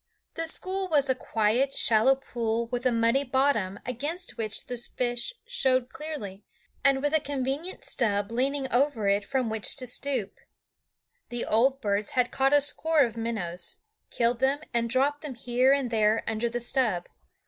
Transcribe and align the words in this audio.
The 0.33 0.47
school 0.47 0.87
was 0.87 1.11
a 1.11 1.13
quiet, 1.13 1.73
shallow 1.73 2.15
pool 2.15 2.65
with 2.65 2.87
a 2.87 2.91
muddy 2.91 3.23
bottom 3.23 3.79
against 3.85 4.35
which 4.35 4.65
the 4.65 4.75
fish 4.75 5.31
showed 5.45 5.89
clearly, 5.93 6.43
and 6.83 7.03
with 7.03 7.13
a 7.13 7.19
convenient 7.19 7.83
stub 7.83 8.31
leaning 8.31 8.67
over 8.71 9.07
it 9.07 9.23
from 9.23 9.47
which 9.47 9.75
to 9.75 9.85
swoop. 9.85 10.39
The 11.29 11.45
old 11.45 11.81
birds 11.81 12.13
had 12.13 12.31
caught 12.31 12.51
a 12.51 12.61
score 12.61 13.01
of 13.01 13.15
minnows, 13.15 13.77
killed 14.09 14.39
them, 14.39 14.61
and 14.73 14.89
dropped 14.89 15.21
them 15.21 15.35
here 15.35 15.71
and 15.71 15.91
there 15.91 16.23
under 16.25 16.49
the 16.49 16.59
stub. 16.59 17.05